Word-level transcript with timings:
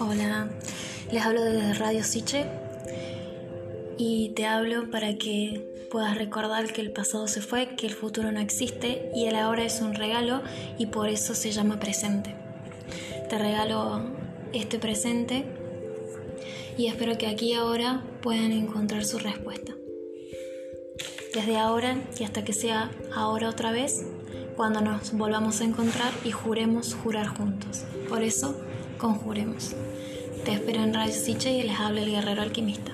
Hola, 0.00 0.48
les 1.10 1.26
hablo 1.26 1.42
desde 1.42 1.74
Radio 1.74 2.04
Siche 2.04 2.46
y 3.96 4.28
te 4.30 4.46
hablo 4.46 4.92
para 4.92 5.16
que 5.16 5.88
puedas 5.90 6.16
recordar 6.16 6.72
que 6.72 6.80
el 6.80 6.92
pasado 6.92 7.26
se 7.26 7.40
fue, 7.40 7.74
que 7.74 7.88
el 7.88 7.94
futuro 7.94 8.30
no 8.30 8.38
existe 8.38 9.10
y 9.12 9.26
el 9.26 9.34
ahora 9.34 9.64
es 9.64 9.80
un 9.80 9.94
regalo 9.94 10.42
y 10.78 10.86
por 10.86 11.08
eso 11.08 11.34
se 11.34 11.50
llama 11.50 11.80
presente. 11.80 12.36
Te 13.28 13.38
regalo 13.38 14.02
este 14.52 14.78
presente 14.78 15.44
y 16.76 16.86
espero 16.86 17.18
que 17.18 17.26
aquí 17.26 17.54
ahora 17.54 18.04
puedan 18.22 18.52
encontrar 18.52 19.04
su 19.04 19.18
respuesta. 19.18 19.74
Desde 21.34 21.58
ahora 21.58 21.96
y 22.20 22.22
hasta 22.22 22.44
que 22.44 22.52
sea 22.52 22.92
ahora 23.12 23.48
otra 23.48 23.72
vez, 23.72 24.04
cuando 24.56 24.80
nos 24.80 25.12
volvamos 25.12 25.60
a 25.60 25.64
encontrar 25.64 26.12
y 26.24 26.30
juremos 26.30 26.94
jurar 26.94 27.26
juntos. 27.26 27.82
Por 28.08 28.22
eso, 28.22 28.60
conjuremos. 28.98 29.74
Te 30.44 30.52
espero 30.52 30.82
en 30.82 30.92
Radio 30.92 31.12
Siche 31.12 31.52
y 31.52 31.62
les 31.62 31.78
habla 31.78 32.02
el 32.02 32.10
guerrero 32.10 32.42
alquimista. 32.42 32.92